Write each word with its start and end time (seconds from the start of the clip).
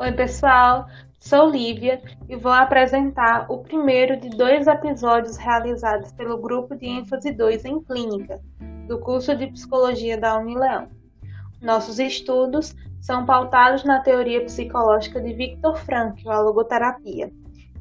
Oi, 0.00 0.12
pessoal. 0.12 0.86
Sou 1.18 1.50
Lívia 1.50 2.00
e 2.28 2.36
vou 2.36 2.52
apresentar 2.52 3.50
o 3.50 3.58
primeiro 3.58 4.16
de 4.16 4.28
dois 4.28 4.68
episódios 4.68 5.36
realizados 5.36 6.12
pelo 6.12 6.38
Grupo 6.38 6.76
de 6.76 6.86
ênfase 6.86 7.32
2 7.32 7.64
em 7.64 7.82
Clínica, 7.82 8.40
do 8.86 9.00
curso 9.00 9.34
de 9.34 9.48
Psicologia 9.48 10.16
da 10.16 10.38
Unileão. 10.38 10.86
Nossos 11.60 11.98
estudos 11.98 12.76
são 13.00 13.26
pautados 13.26 13.82
na 13.82 13.98
teoria 13.98 14.40
psicológica 14.44 15.20
de 15.20 15.32
Viktor 15.32 15.76
Frankl, 15.78 16.30
a 16.30 16.42
logoterapia. 16.42 17.32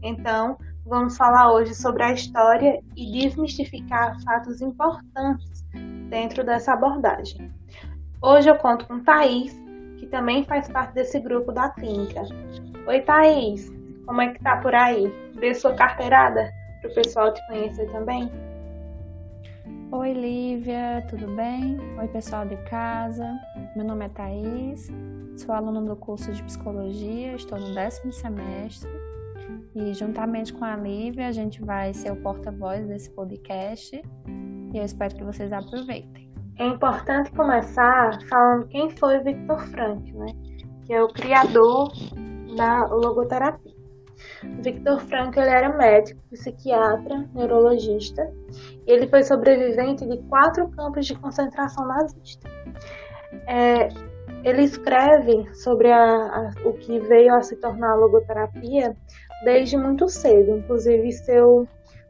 Então, 0.01 0.57
vamos 0.87 1.15
falar 1.15 1.53
hoje 1.53 1.75
sobre 1.75 2.01
a 2.01 2.13
história 2.13 2.81
e 2.95 3.11
desmistificar 3.11 4.19
fatos 4.23 4.59
importantes 4.59 5.63
dentro 6.09 6.43
dessa 6.43 6.73
abordagem. 6.73 7.53
Hoje 8.19 8.49
eu 8.49 8.55
conto 8.55 8.87
com 8.87 9.03
Thaís, 9.03 9.66
que 9.97 10.07
também 10.07 10.45
faz 10.45 10.69
parte 10.69 10.93
desse 10.93 11.19
grupo 11.19 11.51
da 11.51 11.69
clínica. 11.69 12.23
Oi, 12.87 13.01
Thaís, 13.01 13.71
como 14.05 14.21
é 14.21 14.33
que 14.33 14.41
tá 14.41 14.57
por 14.57 14.73
aí? 14.73 15.11
Dê 15.39 15.53
sua 15.53 15.73
carteirada 15.73 16.51
para 16.81 16.91
o 16.91 16.93
pessoal 16.93 17.33
te 17.33 17.45
conhecer 17.47 17.91
também. 17.91 18.31
Oi, 19.91 20.13
Lívia, 20.13 21.05
tudo 21.09 21.27
bem? 21.35 21.77
Oi, 21.97 22.07
pessoal 22.09 22.45
de 22.45 22.57
casa. 22.69 23.25
Meu 23.75 23.85
nome 23.85 24.05
é 24.05 24.09
Thaís, 24.09 24.91
sou 25.37 25.53
aluna 25.53 25.81
do 25.81 25.95
curso 25.95 26.31
de 26.31 26.43
Psicologia, 26.43 27.33
estou 27.33 27.59
no 27.59 27.73
décimo 27.73 28.11
semestre 28.11 28.89
e, 29.75 29.93
juntamente 29.93 30.51
com 30.53 30.65
a 30.65 30.75
Lívia, 30.75 31.27
a 31.27 31.31
gente 31.31 31.63
vai 31.63 31.93
ser 31.93 32.11
o 32.11 32.15
porta-voz 32.17 32.87
desse 32.87 33.09
podcast 33.11 34.01
e 34.73 34.77
eu 34.77 34.83
espero 34.83 35.15
que 35.15 35.23
vocês 35.23 35.51
aproveitem. 35.53 36.26
É 36.59 36.65
importante 36.65 37.31
começar 37.33 38.19
falando 38.27 38.67
quem 38.67 38.89
foi 38.89 39.19
Victor 39.19 39.59
Frankl, 39.67 40.17
né? 40.17 40.33
que 40.85 40.93
é 40.93 41.03
o 41.03 41.07
criador 41.07 41.91
da 42.55 42.87
logoterapia. 42.87 43.77
Victor 44.63 44.99
Frankl 45.01 45.39
ele 45.39 45.51
era 45.51 45.77
médico, 45.77 46.19
psiquiatra, 46.31 47.29
neurologista. 47.35 48.27
Ele 48.87 49.07
foi 49.07 49.21
sobrevivente 49.21 50.03
de 50.07 50.17
quatro 50.29 50.67
campos 50.69 51.05
de 51.05 51.13
concentração 51.13 51.85
nazista. 51.87 52.49
É, 53.45 53.89
ele 54.43 54.63
escreve 54.63 55.53
sobre 55.53 55.91
a, 55.91 56.01
a, 56.01 56.51
o 56.65 56.73
que 56.73 56.99
veio 57.01 57.35
a 57.35 57.41
se 57.41 57.55
tornar 57.57 57.91
a 57.91 57.95
logoterapia 57.95 58.95
desde 59.43 59.77
muito 59.77 60.09
cedo. 60.09 60.57
Inclusive, 60.57 61.11
seu 61.11 61.67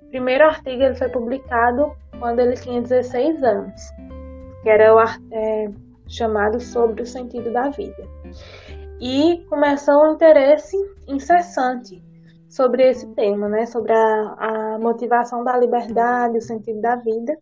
primeiro 0.10 0.46
artigo 0.46 0.84
ele 0.84 0.96
foi 0.96 1.10
publicado 1.10 1.92
quando 2.18 2.40
ele 2.40 2.54
tinha 2.54 2.82
16 2.82 3.44
anos 3.44 4.07
que 4.64 4.70
era 4.70 4.94
o 4.94 5.00
é, 5.32 5.72
chamado 6.08 6.60
Sobre 6.60 7.04
o 7.04 7.06
Sentido 7.06 7.52
da 7.52 7.70
Vida. 7.70 8.08
E 9.00 9.46
começou 9.50 10.04
um 10.04 10.14
interesse 10.14 10.76
incessante 11.08 12.04
sobre 12.50 12.90
esse 12.90 13.06
tema, 13.14 13.48
né? 13.48 13.66
sobre 13.66 13.94
a, 13.94 14.36
a 14.40 14.80
motivação 14.80 15.44
da 15.44 15.58
liberdade, 15.58 16.38
o 16.38 16.42
sentido 16.42 16.82
da 16.82 16.96
vida. 16.96 17.38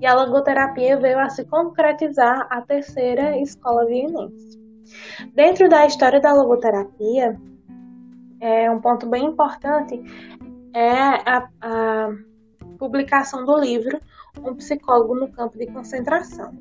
E 0.00 0.06
a 0.06 0.14
logoterapia 0.14 0.98
veio 0.98 1.18
a 1.18 1.28
se 1.28 1.44
concretizar 1.44 2.46
a 2.50 2.62
terceira 2.62 3.38
escola 3.38 3.84
vienense. 3.84 4.58
Dentro 5.34 5.68
da 5.68 5.86
história 5.86 6.20
da 6.20 6.32
logoterapia, 6.32 7.36
é, 8.40 8.70
um 8.70 8.80
ponto 8.80 9.06
bem 9.08 9.24
importante 9.24 10.02
é 10.74 10.90
a, 10.90 11.48
a 11.60 12.10
publicação 12.84 13.44
do 13.46 13.58
livro 13.58 13.98
um 14.38 14.54
psicólogo 14.54 15.14
no 15.14 15.28
campo 15.32 15.56
de 15.56 15.66
concentração. 15.66 16.52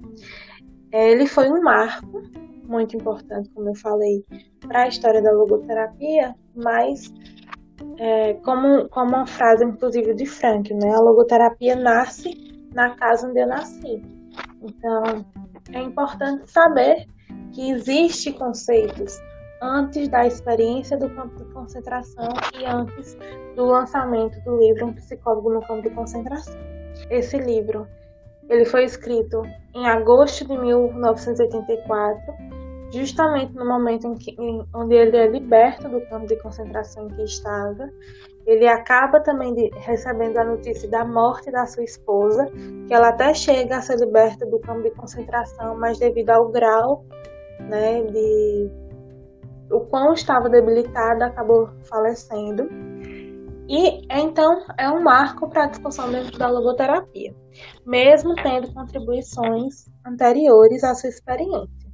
Ele 0.91 1.27
foi 1.27 1.49
um 1.49 1.61
marco 1.61 2.21
muito 2.63 2.95
importante, 2.95 3.49
como 3.49 3.69
eu 3.69 3.75
falei, 3.75 4.23
para 4.61 4.83
a 4.83 4.87
história 4.87 5.21
da 5.21 5.31
logoterapia, 5.31 6.33
mas 6.55 7.11
é, 7.97 8.35
como, 8.35 8.87
como 8.89 9.09
uma 9.09 9.27
frase, 9.27 9.65
inclusive, 9.65 10.13
de 10.13 10.25
Frank, 10.25 10.73
né? 10.73 10.93
A 10.93 10.99
logoterapia 10.99 11.75
nasce 11.75 12.31
na 12.73 12.95
casa 12.95 13.27
onde 13.27 13.39
eu 13.41 13.47
nasci. 13.47 14.01
Então, 14.61 15.25
é 15.73 15.81
importante 15.81 16.49
saber 16.49 17.05
que 17.51 17.71
existem 17.71 18.33
conceitos 18.33 19.19
antes 19.63 20.09
da 20.09 20.27
experiência 20.27 20.97
do 20.97 21.09
campo 21.09 21.37
de 21.37 21.45
concentração 21.53 22.27
e 22.59 22.65
antes 22.65 23.17
do 23.55 23.65
lançamento 23.65 24.39
do 24.41 24.59
livro 24.59 24.87
Um 24.87 24.93
Psicólogo 24.93 25.53
no 25.53 25.61
Campo 25.61 25.83
de 25.83 25.89
Concentração. 25.91 26.59
Esse 27.09 27.37
livro 27.37 27.87
ele 28.49 28.65
foi 28.65 28.83
escrito 28.83 29.41
em 29.73 29.87
agosto 29.87 30.45
de 30.45 30.57
1984, 30.57 32.33
justamente 32.91 33.55
no 33.55 33.65
momento 33.65 34.05
em 34.07 34.15
que, 34.15 34.35
em, 34.37 34.65
onde 34.75 34.95
ele 34.95 35.15
é 35.15 35.27
liberto 35.27 35.87
do 35.87 36.01
campo 36.07 36.27
de 36.27 36.35
concentração 36.41 37.07
em 37.07 37.15
que 37.15 37.23
estava. 37.23 37.89
Ele 38.45 38.67
acaba 38.67 39.21
também 39.21 39.53
de, 39.53 39.71
recebendo 39.77 40.37
a 40.37 40.43
notícia 40.43 40.89
da 40.89 41.05
morte 41.05 41.49
da 41.49 41.65
sua 41.65 41.85
esposa, 41.85 42.45
que 42.87 42.93
ela 42.93 43.09
até 43.09 43.33
chega 43.33 43.77
a 43.77 43.81
ser 43.81 43.97
liberta 43.97 44.45
do 44.45 44.59
campo 44.59 44.83
de 44.83 44.91
concentração, 44.91 45.77
mas 45.79 45.97
devido 45.97 46.31
ao 46.31 46.49
grau 46.49 47.05
né, 47.61 48.03
de 48.03 48.82
o 49.73 49.81
quão 49.81 50.13
estava 50.13 50.49
debilitada, 50.49 51.25
acabou 51.25 51.69
falecendo. 51.89 52.69
E 53.67 54.05
então 54.09 54.65
é 54.77 54.89
um 54.89 55.01
marco 55.01 55.49
para 55.49 55.63
a 55.63 55.67
discussão 55.67 56.11
dentro 56.11 56.37
da 56.37 56.49
logoterapia, 56.49 57.33
mesmo 57.85 58.35
tendo 58.35 58.73
contribuições 58.73 59.85
anteriores 60.05 60.83
à 60.83 60.93
sua 60.93 61.09
experiência. 61.09 61.91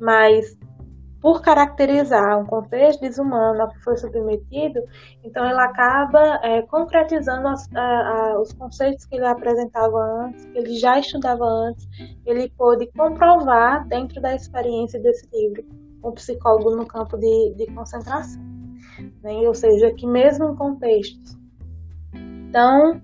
Mas 0.00 0.56
por 1.20 1.42
caracterizar 1.42 2.38
um 2.38 2.46
contexto 2.46 3.00
desumano 3.00 3.62
ao 3.62 3.68
que 3.68 3.82
foi 3.82 3.96
submetido, 3.96 4.80
então 5.24 5.44
ele 5.48 5.60
acaba 5.60 6.40
é, 6.44 6.62
concretizando 6.62 7.48
as, 7.48 7.68
a, 7.74 7.80
a, 7.80 8.40
os 8.40 8.52
conceitos 8.52 9.04
que 9.04 9.16
ele 9.16 9.26
apresentava 9.26 9.98
antes, 9.98 10.44
que 10.46 10.58
ele 10.58 10.76
já 10.76 10.98
estudava 10.98 11.44
antes, 11.44 11.88
ele 12.24 12.48
pôde 12.56 12.86
comprovar 12.96 13.86
dentro 13.88 14.20
da 14.20 14.34
experiência 14.34 15.00
desse 15.00 15.28
livro, 15.32 15.64
um 16.02 16.12
psicólogo 16.12 16.76
no 16.76 16.86
campo 16.86 17.16
de, 17.16 17.54
de 17.56 17.66
concentração 17.72 18.48
né? 19.22 19.32
ou 19.46 19.54
seja, 19.54 19.92
que 19.92 20.06
mesmo 20.06 20.50
em 20.50 20.56
contextos 20.56 21.38
tão 22.52 23.00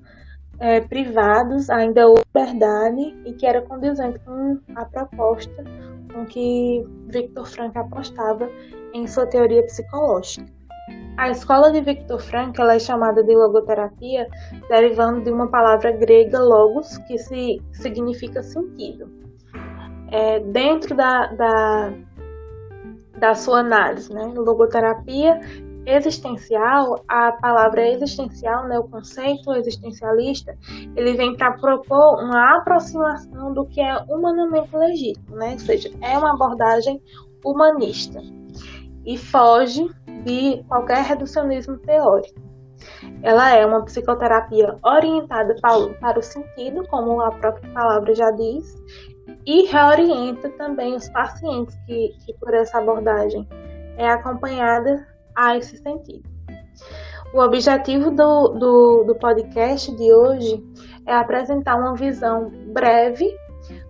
é, 0.58 0.80
privados, 0.80 1.68
ainda 1.70 2.08
houve 2.08 2.24
verdade 2.32 3.14
e 3.24 3.32
que 3.32 3.46
era 3.46 3.60
condizente 3.62 4.18
com 4.20 4.58
a 4.74 4.84
proposta 4.84 5.64
com 6.12 6.24
que 6.24 6.84
Victor 7.08 7.46
Frankl 7.46 7.80
apostava 7.80 8.48
em 8.94 9.06
sua 9.06 9.26
teoria 9.26 9.62
psicológica. 9.64 10.46
A 11.16 11.30
escola 11.30 11.72
de 11.72 11.80
Victor 11.80 12.20
Frankl 12.20 12.62
é 12.62 12.78
chamada 12.78 13.22
de 13.22 13.34
logoterapia, 13.34 14.28
derivando 14.68 15.22
de 15.22 15.30
uma 15.30 15.48
palavra 15.48 15.92
grega 15.92 16.38
logos, 16.40 16.98
que 16.98 17.18
se, 17.18 17.60
significa 17.72 18.42
sentido. 18.42 19.10
É, 20.10 20.40
dentro 20.40 20.94
da, 20.94 21.26
da, 21.28 21.92
da 23.24 23.34
sua 23.34 23.60
análise, 23.60 24.12
né? 24.12 24.30
logoterapia 24.36 25.40
existencial, 25.86 27.02
a 27.08 27.32
palavra 27.32 27.88
existencial, 27.90 28.68
né, 28.68 28.78
o 28.78 28.84
conceito 28.84 29.50
existencialista, 29.54 30.54
ele 30.94 31.14
vem 31.14 31.34
para 31.34 31.52
propor 31.52 32.22
uma 32.22 32.58
aproximação 32.58 33.54
do 33.54 33.64
que 33.66 33.80
é 33.80 33.96
humanamente 34.08 34.76
legítimo, 34.76 35.36
né? 35.36 35.52
ou 35.52 35.58
seja, 35.58 35.90
é 36.02 36.18
uma 36.18 36.34
abordagem 36.34 37.02
humanista 37.42 38.20
e 39.06 39.16
foge 39.16 39.88
de 40.24 40.62
qualquer 40.68 41.02
reducionismo 41.02 41.78
teórico. 41.78 42.42
Ela 43.22 43.54
é 43.56 43.64
uma 43.64 43.84
psicoterapia 43.84 44.76
orientada 44.82 45.54
para 45.62 46.18
o 46.18 46.22
sentido, 46.22 46.86
como 46.88 47.22
a 47.22 47.30
própria 47.30 47.72
palavra 47.72 48.14
já 48.14 48.30
diz, 48.32 48.74
e 49.46 49.66
reorienta 49.66 50.48
também 50.50 50.94
os 50.94 51.08
pacientes 51.10 51.74
que, 51.86 52.08
que 52.24 52.34
por 52.38 52.54
essa 52.54 52.78
abordagem 52.78 53.46
é 53.96 54.08
acompanhada 54.08 55.06
a 55.36 55.56
esse 55.56 55.76
sentido. 55.78 56.28
O 57.32 57.40
objetivo 57.40 58.10
do, 58.10 58.48
do, 58.50 59.04
do 59.04 59.14
podcast 59.16 59.94
de 59.94 60.12
hoje 60.12 60.62
é 61.06 61.12
apresentar 61.12 61.76
uma 61.76 61.94
visão 61.94 62.50
breve, 62.72 63.28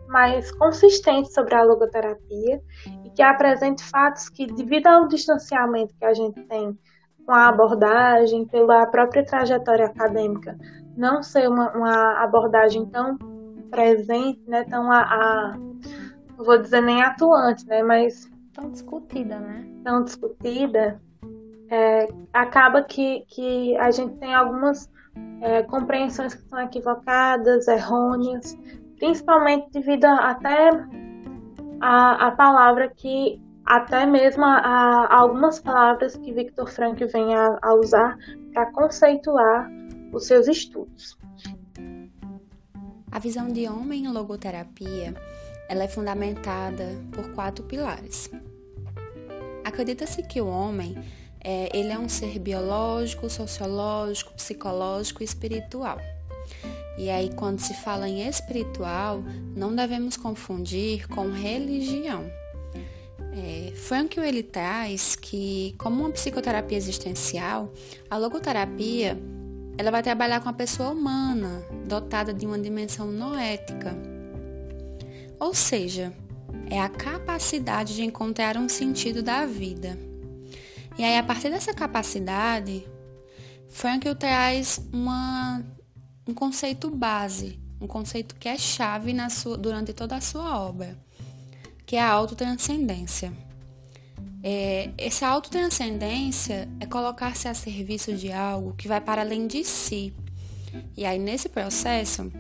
mas 0.09 0.51
consistente 0.53 1.33
sobre 1.33 1.55
a 1.55 1.63
logoterapia 1.63 2.61
e 3.05 3.11
que 3.11 3.23
apresente 3.23 3.83
fatos 3.85 4.29
que, 4.29 4.47
devido 4.47 4.87
ao 4.87 5.09
distanciamento 5.09 5.95
que 5.99 6.05
a 6.05 6.15
gente 6.15 6.43
tem 6.45 6.77
com 7.27 7.33
a 7.33 7.49
abordagem, 7.49 8.47
pela 8.47 8.87
própria 8.87 9.25
trajetória 9.25 9.87
acadêmica, 9.87 10.57
não 10.97 11.23
ser 11.23 11.49
uma, 11.49 11.71
uma 11.73 12.23
abordagem 12.23 12.87
tão 12.87 13.17
presente, 13.75 14.41
né, 14.47 14.63
tão 14.65 14.91
a, 14.93 15.01
a, 15.01 15.57
não 16.37 16.45
vou 16.45 16.57
dizer 16.59 16.81
nem 16.81 17.03
atuante, 17.03 17.67
né, 17.67 17.83
mas 17.83 18.31
tão 18.53 18.71
discutida, 18.71 19.41
né? 19.41 19.67
Tão 19.83 20.05
discutida, 20.05 21.01
é, 21.69 22.07
acaba 22.33 22.83
que, 22.85 23.25
que 23.29 23.77
a 23.79 23.91
gente 23.91 24.15
tem 24.19 24.33
algumas 24.33 24.89
é, 25.41 25.65
compreensões 25.65 26.35
que 26.35 26.49
são 26.49 26.61
equivocadas, 26.61 27.67
errôneas, 27.67 28.57
principalmente 28.97 29.73
devido 29.73 30.05
a, 30.05 30.31
até 30.31 30.71
a, 31.81 32.29
a 32.29 32.31
palavra 32.31 32.89
que 32.89 33.43
até 33.67 34.07
mesmo 34.07 34.45
a, 34.45 34.59
a 34.59 35.19
algumas 35.19 35.59
palavras 35.59 36.17
que 36.17 36.33
Victor 36.33 36.71
Frank 36.71 37.05
vem 37.07 37.35
a, 37.35 37.59
a 37.61 37.75
usar 37.75 38.17
para 38.53 38.71
conceituar 38.71 39.69
os 40.13 40.27
seus 40.29 40.47
estudos. 40.47 41.19
A 43.15 43.21
visão 43.21 43.53
de 43.53 43.69
homem 43.69 44.07
em 44.07 44.09
logoterapia 44.09 45.15
ela 45.69 45.85
é 45.85 45.89
fundamentada 45.89 47.01
por 47.13 47.31
quatro 47.31 47.65
pilares. 47.65 48.29
Acredita-se 49.65 50.21
que 50.25 50.41
o 50.41 50.49
homem 50.49 50.99
é, 51.41 51.71
ele 51.73 51.93
é 51.93 51.99
um 51.99 52.09
ser 52.09 52.41
biológico, 52.41 53.31
sociológico, 53.31 54.33
psicológico 54.35 55.23
e 55.23 55.25
espiritual. 55.25 56.01
E 56.99 57.09
aí, 57.09 57.33
quando 57.37 57.61
se 57.61 57.73
fala 57.73 58.09
em 58.09 58.27
espiritual, 58.27 59.23
não 59.55 59.73
devemos 59.77 60.17
confundir 60.17 61.07
com 61.07 61.31
religião. 61.31 62.29
É, 63.33 63.73
Frank 63.77 64.19
ele 64.19 64.43
traz 64.43 65.15
que, 65.15 65.77
como 65.79 66.01
uma 66.01 66.11
psicoterapia 66.11 66.77
existencial, 66.77 67.73
a 68.11 68.17
logoterapia 68.17 69.17
ela 69.77 69.91
vai 69.91 70.03
trabalhar 70.03 70.41
com 70.41 70.49
a 70.49 70.53
pessoa 70.53 70.91
humana, 70.91 71.63
dotada 71.87 72.33
de 72.33 72.47
uma 72.47 72.59
dimensão 72.59 73.11
noética. 73.11 73.97
Ou 75.39 75.53
seja, 75.53 76.13
é 76.71 76.81
a 76.81 76.89
capacidade 76.89 77.95
de 77.95 78.03
encontrar 78.03 78.57
um 78.57 78.69
sentido 78.69 79.23
da 79.23 79.45
vida. 79.45 79.99
E 80.97 81.03
aí, 81.03 81.19
a 81.19 81.23
partir 81.23 81.51
dessa 81.51 81.75
capacidade, 81.75 82.87
Frankl 83.69 84.15
traz 84.15 84.81
uma, 84.93 85.63
um 86.27 86.33
conceito 86.33 86.89
base, 86.89 87.59
um 87.81 87.87
conceito 87.89 88.37
que 88.37 88.49
é 88.49 88.57
chave 88.57 89.13
sua, 89.29 89.59
durante 89.59 89.93
toda 89.93 90.17
a 90.17 90.21
sua 90.21 90.59
obra, 90.61 90.97
que 91.85 91.97
é 91.97 92.01
a 92.01 92.11
autotranscendência. 92.11 93.33
É, 94.47 94.91
essa 94.99 95.27
autotranscendência 95.27 96.69
é 96.79 96.85
colocar-se 96.85 97.49
a 97.49 97.55
serviço 97.55 98.13
de 98.13 98.31
algo 98.31 98.75
que 98.75 98.87
vai 98.87 99.01
para 99.01 99.23
além 99.23 99.47
de 99.47 99.65
si. 99.65 100.13
E 100.95 101.07
aí, 101.07 101.19
nesse 101.19 101.49
processo, 101.49 102.31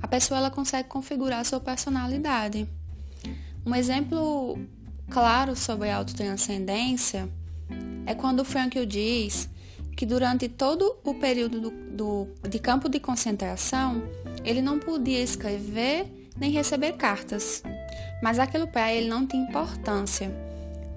a 0.00 0.06
pessoa 0.06 0.38
ela 0.38 0.52
consegue 0.52 0.88
configurar 0.88 1.40
a 1.40 1.44
sua 1.44 1.58
personalidade. 1.58 2.68
Um 3.66 3.74
exemplo 3.74 4.56
claro 5.10 5.56
sobre 5.56 5.90
a 5.90 5.96
autotranscendência 5.96 7.28
é 8.06 8.14
quando 8.14 8.44
Frankl 8.44 8.84
diz 8.84 9.48
que 9.96 10.06
durante 10.06 10.48
todo 10.48 10.96
o 11.02 11.14
período 11.14 11.60
do, 11.60 11.70
do, 11.70 12.28
de 12.48 12.60
campo 12.60 12.88
de 12.88 13.00
concentração, 13.00 14.00
ele 14.44 14.62
não 14.62 14.78
podia 14.78 15.20
escrever 15.20 16.06
nem 16.36 16.52
receber 16.52 16.92
cartas. 16.92 17.64
Mas 18.22 18.38
aquilo 18.38 18.68
para 18.68 18.92
ele 18.92 19.08
não 19.08 19.26
tinha 19.26 19.42
importância, 19.42 20.30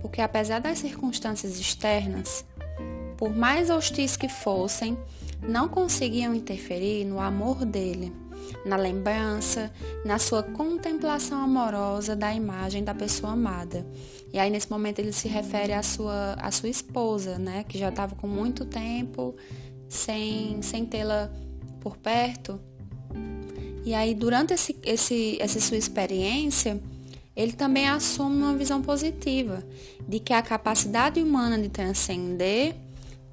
porque 0.01 0.21
apesar 0.21 0.59
das 0.59 0.79
circunstâncias 0.79 1.59
externas, 1.59 2.45
por 3.17 3.35
mais 3.35 3.69
hostis 3.69 4.15
que 4.15 4.29
fossem, 4.29 4.97
não 5.41 5.67
conseguiam 5.67 6.33
interferir 6.33 7.05
no 7.05 7.19
amor 7.19 7.65
dele 7.65 8.13
na 8.65 8.75
lembrança, 8.75 9.71
na 10.05 10.17
sua 10.17 10.43
contemplação 10.43 11.41
amorosa 11.41 12.15
da 12.15 12.33
imagem 12.33 12.83
da 12.83 12.93
pessoa 12.93 13.33
amada. 13.33 13.85
E 14.33 14.39
aí 14.39 14.49
nesse 14.49 14.69
momento 14.69 14.99
ele 14.99 15.11
se 15.11 15.27
refere 15.27 15.73
à 15.73 15.81
sua, 15.81 16.33
à 16.33 16.51
sua 16.51 16.69
esposa, 16.69 17.37
né, 17.37 17.63
que 17.67 17.77
já 17.77 17.89
estava 17.89 18.15
com 18.15 18.27
muito 18.27 18.65
tempo 18.65 19.35
sem, 19.87 20.61
sem 20.61 20.85
tê-la 20.85 21.31
por 21.79 21.97
perto. 21.97 22.59
E 23.85 23.93
aí 23.93 24.13
durante 24.13 24.53
esse, 24.53 24.75
esse, 24.83 25.37
essa 25.41 25.59
sua 25.59 25.77
experiência, 25.77 26.81
ele 27.39 27.53
também 27.53 27.87
assume 27.87 28.35
uma 28.35 28.53
visão 28.53 28.81
positiva 28.81 29.63
de 30.05 30.19
que 30.19 30.33
a 30.33 30.41
capacidade 30.41 31.21
humana 31.21 31.57
de 31.57 31.69
transcender 31.69 32.75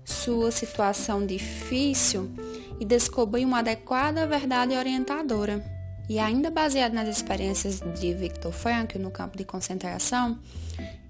sua 0.05 0.53
situação 0.53 1.27
difícil 1.27 2.31
e 2.79 2.85
descobrir 2.85 3.45
uma 3.45 3.59
adequada 3.59 4.25
verdade 4.25 4.77
orientadora. 4.77 5.61
E 6.09 6.21
ainda 6.21 6.53
baseado 6.53 6.93
nas 6.93 7.09
experiências 7.09 7.81
de 7.99 8.15
Viktor 8.15 8.53
Frankl 8.53 9.01
no 9.01 9.11
campo 9.11 9.37
de 9.37 9.45
concentração, 9.45 10.39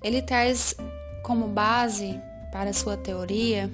ele 0.02 0.22
traz 0.22 0.74
como 1.22 1.48
base 1.48 2.18
para 2.50 2.72
sua 2.72 2.96
teoria 2.96 3.70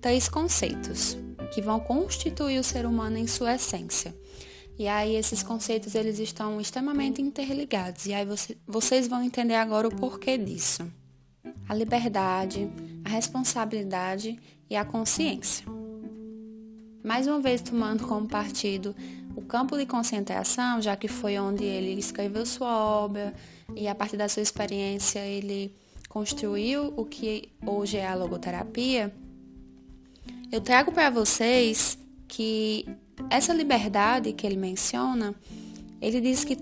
três 0.00 0.26
conceitos 0.26 1.18
que 1.52 1.60
vão 1.60 1.78
constituir 1.78 2.58
o 2.58 2.64
ser 2.64 2.86
humano 2.86 3.18
em 3.18 3.26
sua 3.26 3.56
essência. 3.56 4.14
E 4.78 4.88
aí 4.88 5.16
esses 5.16 5.42
conceitos 5.42 5.94
eles 5.94 6.18
estão 6.18 6.60
extremamente 6.60 7.20
interligados. 7.20 8.06
E 8.06 8.14
aí 8.14 8.24
você, 8.24 8.56
vocês 8.66 9.06
vão 9.06 9.22
entender 9.22 9.54
agora 9.54 9.86
o 9.86 9.94
porquê 9.94 10.36
disso. 10.38 10.90
A 11.68 11.74
liberdade, 11.74 12.68
a 13.04 13.08
responsabilidade 13.08 14.38
e 14.68 14.76
a 14.76 14.84
consciência 14.84 15.64
mais 17.02 17.26
uma 17.26 17.40
vez 17.40 17.60
tomando 17.60 18.06
como 18.06 18.28
partido 18.28 18.94
o 19.34 19.42
campo 19.42 19.76
de 19.76 19.86
concentração, 19.86 20.80
já 20.80 20.94
que 20.94 21.08
foi 21.08 21.38
onde 21.38 21.64
ele 21.64 21.98
escreveu 21.98 22.46
sua 22.46 22.70
obra 22.70 23.34
e 23.74 23.88
a 23.88 23.94
partir 23.94 24.16
da 24.16 24.28
sua 24.28 24.42
experiência 24.42 25.20
ele 25.20 25.74
construiu 26.08 26.92
o 26.96 27.04
que 27.04 27.50
hoje 27.66 27.96
é 27.96 28.06
a 28.06 28.14
logoterapia, 28.14 29.12
eu 30.50 30.60
trago 30.60 30.92
para 30.92 31.08
vocês 31.08 31.98
que 32.28 32.86
essa 33.30 33.52
liberdade 33.52 34.32
que 34.32 34.46
ele 34.46 34.56
menciona, 34.56 35.34
ele 36.00 36.20
diz 36.20 36.44
que 36.44 36.56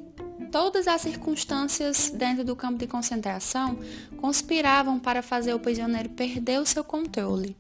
todas 0.51 0.87
as 0.87 1.01
circunstâncias 1.01 2.11
dentro 2.11 2.45
do 2.45 2.57
campo 2.57 2.79
de 2.79 2.87
concentração 2.87 3.79
conspiravam 4.21 4.99
para 4.99 5.23
fazer 5.23 5.55
o 5.55 5.61
prisioneiro 5.61 6.09
perder 6.11 6.61
o 6.61 6.67
seu 6.67 6.83
controle 6.83 7.57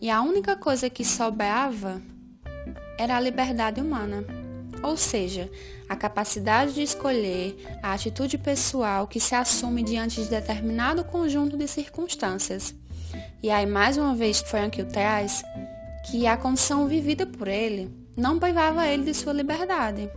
e 0.00 0.10
a 0.10 0.22
única 0.22 0.56
coisa 0.56 0.90
que 0.90 1.04
sobrava 1.04 2.00
era 2.98 3.16
a 3.16 3.20
liberdade 3.20 3.80
humana, 3.80 4.24
ou 4.82 4.96
seja, 4.96 5.50
a 5.88 5.96
capacidade 5.96 6.74
de 6.74 6.82
escolher 6.82 7.56
a 7.82 7.92
atitude 7.92 8.38
pessoal 8.38 9.06
que 9.06 9.20
se 9.20 9.34
assume 9.34 9.82
diante 9.82 10.22
de 10.22 10.28
determinado 10.28 11.04
conjunto 11.04 11.56
de 11.56 11.66
circunstâncias. 11.66 12.74
E 13.42 13.50
aí, 13.50 13.66
mais 13.66 13.96
uma 13.96 14.14
vez, 14.14 14.40
Frank 14.40 14.82
traz 14.84 15.42
que 16.10 16.26
a 16.26 16.36
condição 16.36 16.86
vivida 16.86 17.26
por 17.26 17.48
ele 17.48 17.90
não 18.16 18.38
privava 18.38 18.86
ele 18.88 19.04
de 19.04 19.14
sua 19.14 19.32
liberdade. 19.32 20.10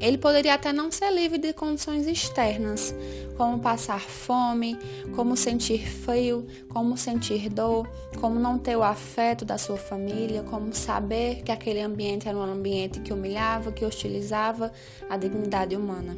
Ele 0.00 0.16
poderia 0.16 0.54
até 0.54 0.72
não 0.72 0.92
ser 0.92 1.12
livre 1.12 1.38
de 1.38 1.52
condições 1.52 2.06
externas, 2.06 2.94
como 3.36 3.58
passar 3.58 4.00
fome, 4.00 4.78
como 5.14 5.36
sentir 5.36 5.88
frio, 5.88 6.46
como 6.68 6.96
sentir 6.96 7.48
dor, 7.48 7.88
como 8.20 8.38
não 8.38 8.58
ter 8.58 8.76
o 8.76 8.82
afeto 8.82 9.44
da 9.44 9.58
sua 9.58 9.76
família, 9.76 10.44
como 10.44 10.72
saber 10.72 11.42
que 11.42 11.50
aquele 11.50 11.80
ambiente 11.80 12.28
era 12.28 12.38
um 12.38 12.42
ambiente 12.42 13.00
que 13.00 13.12
humilhava, 13.12 13.72
que 13.72 13.84
hostilizava 13.84 14.72
a 15.10 15.16
dignidade 15.16 15.74
humana. 15.74 16.16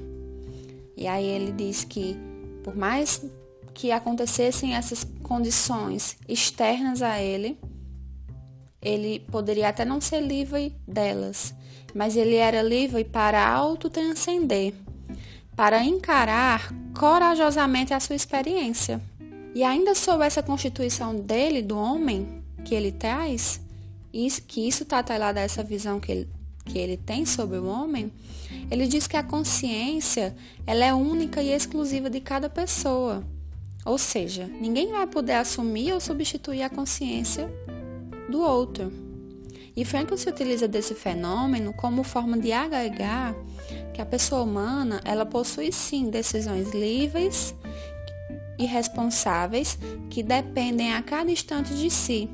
E 0.94 1.06
aí 1.06 1.26
ele 1.26 1.50
diz 1.50 1.82
que, 1.82 2.18
por 2.62 2.76
mais 2.76 3.24
que 3.72 3.92
acontecessem 3.92 4.74
essas 4.74 5.06
condições 5.22 6.18
externas 6.28 7.00
a 7.00 7.18
ele, 7.18 7.58
ele 8.82 9.20
poderia 9.30 9.68
até 9.68 9.84
não 9.84 10.00
ser 10.00 10.20
livre 10.20 10.74
delas, 10.86 11.54
mas 11.94 12.16
ele 12.16 12.36
era 12.36 12.62
livre 12.62 13.04
para 13.04 13.46
autotranscender, 13.46 14.72
para 15.54 15.84
encarar 15.84 16.72
corajosamente 16.98 17.92
a 17.92 18.00
sua 18.00 18.16
experiência. 18.16 19.00
E 19.54 19.62
ainda 19.64 19.94
sob 19.94 20.24
essa 20.24 20.42
constituição 20.42 21.14
dele, 21.14 21.60
do 21.60 21.76
homem, 21.76 22.42
que 22.64 22.74
ele 22.74 22.92
traz, 22.92 23.60
e 24.12 24.28
que 24.30 24.66
isso 24.66 24.84
está 24.84 25.00
atrelado 25.00 25.38
a 25.38 25.42
essa 25.42 25.62
visão 25.62 26.00
que 26.00 26.12
ele, 26.12 26.28
que 26.64 26.78
ele 26.78 26.96
tem 26.96 27.26
sobre 27.26 27.58
o 27.58 27.66
homem, 27.66 28.12
ele 28.70 28.86
diz 28.86 29.06
que 29.06 29.16
a 29.16 29.22
consciência 29.22 30.34
ela 30.66 30.84
é 30.84 30.94
única 30.94 31.42
e 31.42 31.52
exclusiva 31.52 32.08
de 32.08 32.20
cada 32.20 32.48
pessoa. 32.48 33.24
Ou 33.84 33.98
seja, 33.98 34.46
ninguém 34.46 34.90
vai 34.90 35.06
poder 35.06 35.34
assumir 35.34 35.92
ou 35.92 36.00
substituir 36.00 36.62
a 36.62 36.70
consciência 36.70 37.50
do 38.30 38.40
outro. 38.40 38.92
E 39.76 39.84
Frankl 39.84 40.16
se 40.16 40.28
utiliza 40.28 40.66
desse 40.66 40.94
fenômeno 40.94 41.72
como 41.72 42.02
forma 42.02 42.38
de 42.38 42.52
agregar 42.52 43.34
que 43.94 44.00
a 44.00 44.06
pessoa 44.06 44.42
humana 44.42 45.00
ela 45.04 45.24
possui 45.24 45.72
sim 45.72 46.10
decisões 46.10 46.70
livres 46.72 47.54
e 48.58 48.66
responsáveis 48.66 49.78
que 50.10 50.22
dependem 50.22 50.92
a 50.92 51.02
cada 51.02 51.30
instante 51.30 51.74
de 51.74 51.90
si. 51.90 52.28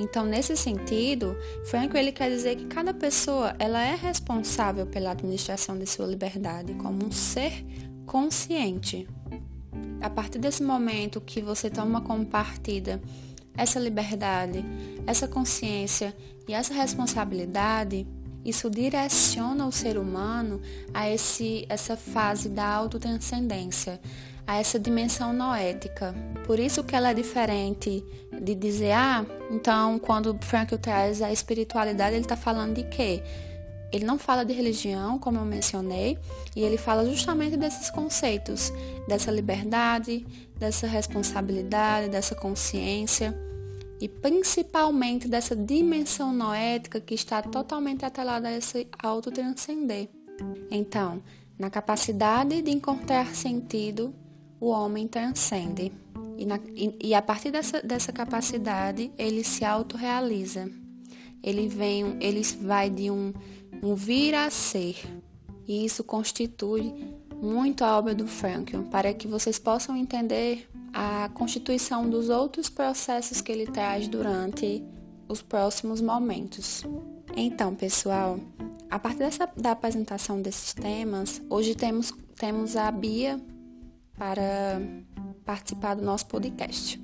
Então, 0.00 0.24
nesse 0.24 0.56
sentido, 0.56 1.36
Frankl 1.66 1.96
ele 1.96 2.12
quer 2.12 2.30
dizer 2.30 2.56
que 2.56 2.64
cada 2.64 2.94
pessoa 2.94 3.54
ela 3.58 3.82
é 3.82 3.94
responsável 3.94 4.86
pela 4.86 5.10
administração 5.10 5.78
de 5.78 5.86
sua 5.86 6.06
liberdade 6.06 6.74
como 6.74 7.06
um 7.06 7.12
ser 7.12 7.64
consciente. 8.06 9.06
A 10.00 10.10
partir 10.10 10.38
desse 10.38 10.62
momento 10.62 11.20
que 11.20 11.40
você 11.40 11.70
toma 11.70 12.00
como 12.00 12.26
partida 12.26 13.00
essa 13.56 13.78
liberdade, 13.78 14.64
essa 15.06 15.28
consciência 15.28 16.14
e 16.48 16.54
essa 16.54 16.74
responsabilidade, 16.74 18.06
isso 18.44 18.68
direciona 18.68 19.66
o 19.66 19.72
ser 19.72 19.96
humano 19.96 20.60
a 20.92 21.08
esse, 21.08 21.64
essa 21.68 21.96
fase 21.96 22.48
da 22.48 22.66
autotranscendência, 22.66 24.00
a 24.46 24.58
essa 24.58 24.78
dimensão 24.78 25.32
noética. 25.32 26.14
Por 26.44 26.58
isso 26.58 26.82
que 26.82 26.96
ela 26.96 27.10
é 27.10 27.14
diferente 27.14 28.04
de 28.42 28.54
dizer, 28.54 28.92
ah, 28.92 29.24
então 29.50 29.98
quando 29.98 30.36
Frankl 30.40 30.76
traz 30.76 31.22
a 31.22 31.30
espiritualidade, 31.30 32.16
ele 32.16 32.24
está 32.24 32.36
falando 32.36 32.74
de 32.74 32.82
quê? 32.84 33.22
Ele 33.92 34.04
não 34.04 34.18
fala 34.18 34.44
de 34.44 34.52
religião, 34.54 35.18
como 35.18 35.38
eu 35.38 35.44
mencionei, 35.44 36.18
e 36.56 36.62
ele 36.62 36.78
fala 36.78 37.04
justamente 37.04 37.56
desses 37.56 37.90
conceitos, 37.90 38.72
dessa 39.06 39.30
liberdade, 39.30 40.26
dessa 40.58 40.86
responsabilidade, 40.86 42.08
dessa 42.08 42.34
consciência 42.34 43.36
e 44.00 44.08
principalmente 44.08 45.28
dessa 45.28 45.54
dimensão 45.54 46.32
noética 46.32 47.00
que 47.00 47.14
está 47.14 47.40
totalmente 47.40 48.04
atrelada 48.04 48.48
a 48.48 48.56
esse 48.56 48.88
autotranscender. 49.00 50.08
Então, 50.70 51.22
na 51.56 51.70
capacidade 51.70 52.62
de 52.62 52.70
encontrar 52.72 53.32
sentido, 53.32 54.12
o 54.58 54.70
homem 54.70 55.06
transcende. 55.06 55.92
E, 56.36 56.44
na, 56.44 56.58
e, 56.74 57.10
e 57.10 57.14
a 57.14 57.22
partir 57.22 57.52
dessa, 57.52 57.80
dessa 57.80 58.12
capacidade, 58.12 59.12
ele 59.16 59.44
se 59.44 59.64
autorrealiza. 59.64 60.68
Ele 61.40 61.68
vem, 61.68 62.16
ele 62.20 62.42
vai 62.60 62.90
de 62.90 63.08
um 63.08 63.32
um 63.82 63.94
vir 63.94 64.34
a 64.34 64.48
ser. 64.48 64.96
E 65.66 65.84
isso 65.84 66.04
constitui 66.04 66.94
muito 67.42 67.82
a 67.84 67.98
obra 67.98 68.14
do 68.14 68.26
Frankl, 68.26 68.82
para 68.90 69.12
que 69.12 69.26
vocês 69.26 69.58
possam 69.58 69.96
entender 69.96 70.68
a 70.92 71.28
constituição 71.34 72.08
dos 72.08 72.28
outros 72.28 72.68
processos 72.68 73.40
que 73.40 73.50
ele 73.50 73.66
traz 73.66 74.06
durante 74.06 74.82
os 75.28 75.42
próximos 75.42 76.00
momentos. 76.00 76.84
Então, 77.34 77.74
pessoal, 77.74 78.38
a 78.90 78.98
partir 78.98 79.20
dessa, 79.20 79.48
da 79.56 79.72
apresentação 79.72 80.40
desses 80.40 80.74
temas, 80.74 81.42
hoje 81.48 81.74
temos, 81.74 82.12
temos 82.36 82.76
a 82.76 82.90
Bia 82.90 83.40
para 84.16 84.80
participar 85.44 85.94
do 85.94 86.04
nosso 86.04 86.26
podcast. 86.26 87.02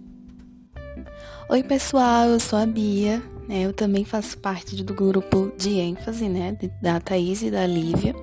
Oi, 1.48 1.62
pessoal, 1.62 2.28
eu 2.28 2.38
sou 2.38 2.58
a 2.58 2.66
Bia. 2.66 3.22
Né? 3.48 3.62
Eu 3.62 3.72
também 3.72 4.04
faço 4.04 4.36
parte 4.38 4.76
do 4.84 4.94
grupo 4.94 5.50
de 5.56 5.78
ênfase, 5.78 6.28
né? 6.28 6.56
Da 6.80 7.00
Thaís 7.00 7.42
e 7.42 7.50
da 7.50 7.66
Lívia. 7.66 8.14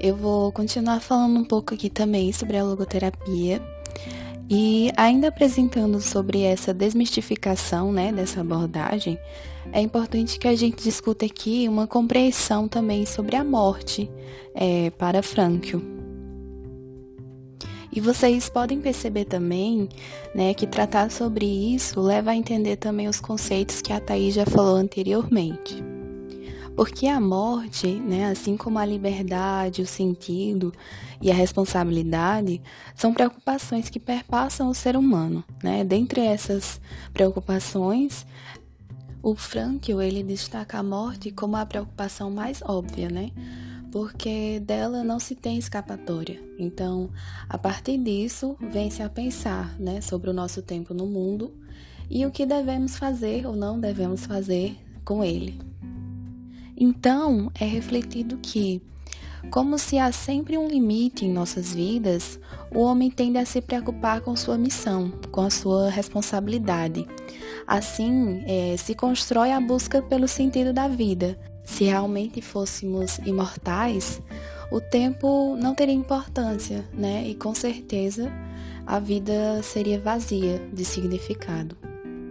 Eu 0.00 0.16
vou 0.16 0.50
continuar 0.50 1.00
falando 1.00 1.38
um 1.38 1.44
pouco 1.44 1.74
aqui 1.74 1.90
também 1.90 2.32
sobre 2.32 2.56
a 2.56 2.64
logoterapia. 2.64 3.60
E 4.50 4.90
ainda 4.96 5.28
apresentando 5.28 6.00
sobre 6.00 6.40
essa 6.40 6.72
desmistificação, 6.72 7.92
né, 7.92 8.10
dessa 8.10 8.40
abordagem, 8.40 9.18
é 9.72 9.80
importante 9.82 10.38
que 10.38 10.48
a 10.48 10.56
gente 10.56 10.82
discuta 10.82 11.26
aqui 11.26 11.68
uma 11.68 11.86
compreensão 11.86 12.66
também 12.66 13.04
sobre 13.04 13.36
a 13.36 13.44
morte 13.44 14.10
é, 14.54 14.88
para 14.90 15.22
Frankl. 15.22 15.97
E 17.90 18.00
vocês 18.00 18.48
podem 18.48 18.80
perceber 18.80 19.24
também, 19.24 19.88
né, 20.34 20.52
que 20.54 20.66
tratar 20.66 21.10
sobre 21.10 21.46
isso 21.46 22.00
leva 22.00 22.30
a 22.30 22.36
entender 22.36 22.76
também 22.76 23.08
os 23.08 23.20
conceitos 23.20 23.80
que 23.80 23.92
a 23.92 24.00
Thaís 24.00 24.34
já 24.34 24.44
falou 24.44 24.76
anteriormente. 24.76 25.82
Porque 26.76 27.08
a 27.08 27.18
morte, 27.18 27.88
né, 27.88 28.30
assim 28.30 28.56
como 28.56 28.78
a 28.78 28.84
liberdade, 28.84 29.82
o 29.82 29.86
sentido 29.86 30.72
e 31.20 31.28
a 31.28 31.34
responsabilidade, 31.34 32.62
são 32.94 33.12
preocupações 33.12 33.88
que 33.88 33.98
perpassam 33.98 34.68
o 34.68 34.74
ser 34.74 34.96
humano, 34.96 35.42
né? 35.60 35.82
Dentre 35.82 36.20
essas 36.20 36.80
preocupações, 37.12 38.24
o 39.20 39.34
Frankl 39.34 40.00
ele 40.00 40.22
destaca 40.22 40.78
a 40.78 40.82
morte 40.82 41.32
como 41.32 41.56
a 41.56 41.66
preocupação 41.66 42.30
mais 42.30 42.62
óbvia, 42.62 43.08
né? 43.08 43.32
Porque 43.90 44.60
dela 44.60 45.02
não 45.02 45.18
se 45.18 45.34
tem 45.34 45.58
escapatória. 45.58 46.40
Então, 46.58 47.10
a 47.48 47.56
partir 47.58 47.98
disso, 47.98 48.56
vem-se 48.60 49.02
a 49.02 49.08
pensar 49.08 49.78
né, 49.78 50.00
sobre 50.00 50.30
o 50.30 50.32
nosso 50.32 50.62
tempo 50.62 50.92
no 50.92 51.06
mundo 51.06 51.52
e 52.10 52.24
o 52.24 52.30
que 52.30 52.46
devemos 52.46 52.96
fazer 52.96 53.46
ou 53.46 53.54
não 53.54 53.78
devemos 53.78 54.24
fazer 54.26 54.76
com 55.04 55.24
ele. 55.24 55.58
Então, 56.76 57.50
é 57.58 57.64
refletido 57.64 58.38
que, 58.38 58.80
como 59.50 59.78
se 59.78 59.98
há 59.98 60.12
sempre 60.12 60.56
um 60.56 60.68
limite 60.68 61.24
em 61.24 61.32
nossas 61.32 61.74
vidas, 61.74 62.38
o 62.72 62.80
homem 62.80 63.10
tende 63.10 63.38
a 63.38 63.44
se 63.44 63.60
preocupar 63.60 64.20
com 64.20 64.36
sua 64.36 64.56
missão, 64.56 65.12
com 65.32 65.40
a 65.40 65.50
sua 65.50 65.90
responsabilidade. 65.90 67.06
Assim, 67.66 68.42
é, 68.46 68.76
se 68.76 68.94
constrói 68.94 69.52
a 69.52 69.60
busca 69.60 70.00
pelo 70.00 70.28
sentido 70.28 70.72
da 70.72 70.86
vida, 70.88 71.38
se 71.68 71.84
realmente 71.84 72.40
fôssemos 72.40 73.18
imortais, 73.18 74.22
o 74.72 74.80
tempo 74.80 75.54
não 75.56 75.74
teria 75.74 75.94
importância, 75.94 76.82
né? 76.94 77.28
E 77.28 77.34
com 77.34 77.54
certeza 77.54 78.32
a 78.86 78.98
vida 78.98 79.62
seria 79.62 80.00
vazia 80.00 80.66
de 80.72 80.82
significado. 80.82 81.76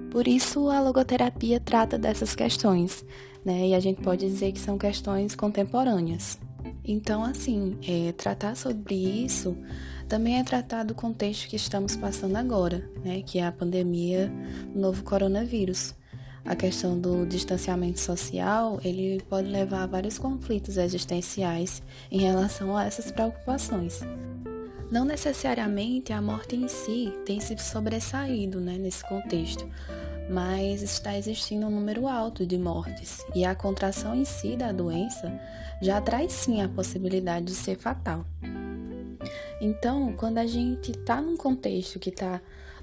Por 0.10 0.28
isso 0.28 0.70
a 0.70 0.82
logoterapia 0.82 1.60
trata 1.60 2.00
dessas 2.00 2.36
questões, 2.36 3.06
né? 3.46 3.68
E 3.68 3.76
a 3.76 3.80
gente 3.80 4.02
pode 4.02 4.28
dizer 4.28 4.52
que 4.52 4.60
são 4.60 4.76
questões 4.76 5.36
contemporâneas. 5.36 6.40
Então, 6.84 7.24
assim, 7.24 7.78
é, 7.88 8.12
tratar 8.14 8.56
sobre 8.56 8.96
isso 8.96 9.56
também 10.10 10.40
é 10.40 10.44
tratar 10.44 10.84
do 10.84 10.96
contexto 10.96 11.48
que 11.48 11.56
estamos 11.56 11.96
passando 11.96 12.36
agora, 12.36 12.90
né? 13.06 13.22
Que 13.22 13.38
é 13.38 13.46
a 13.46 13.52
pandemia 13.52 14.34
do 14.74 14.80
novo 14.80 15.04
coronavírus 15.04 15.94
a 16.48 16.56
questão 16.56 16.98
do 16.98 17.26
distanciamento 17.26 18.00
social, 18.00 18.80
ele 18.82 19.22
pode 19.30 19.50
levar 19.50 19.84
a 19.84 19.88
vários 19.88 20.18
conflitos 20.18 20.78
existenciais 20.78 21.84
em 22.10 22.20
relação 22.20 22.76
a 22.76 22.86
essas 22.86 23.12
preocupações. 23.12 24.00
Não 24.90 25.04
necessariamente 25.04 26.14
a 26.14 26.22
morte 26.22 26.56
em 26.56 26.70
si 26.70 27.14
tem 27.26 27.42
se 27.42 27.58
sobressaído 27.58 28.62
né, 28.62 28.78
nesse 28.78 29.04
contexto, 29.04 29.70
mas 30.30 30.82
está 30.82 31.18
existindo 31.18 31.68
um 31.68 31.70
número 31.70 32.08
alto 32.08 32.46
de 32.46 32.58
mortes 32.58 33.26
e 33.36 33.44
a 33.44 33.54
contração 33.54 34.16
em 34.16 34.24
si 34.24 34.56
da 34.56 34.72
doença 34.72 35.38
já 35.82 36.00
traz 36.00 36.32
sim 36.32 36.62
a 36.62 36.70
possibilidade 36.70 37.48
de 37.48 37.56
ser 37.56 37.78
fatal. 37.78 38.26
Então, 39.60 40.14
quando 40.16 40.38
a 40.38 40.46
gente 40.46 40.92
está 40.92 41.22
num 41.22 41.36
contexto 41.36 42.00
que 42.00 42.10
está 42.10 42.40